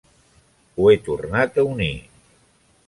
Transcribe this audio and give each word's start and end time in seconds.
Ho 0.77 0.87
he 0.91 0.95
tornat 1.09 1.61
a 1.63 1.67
unir. 1.77 1.93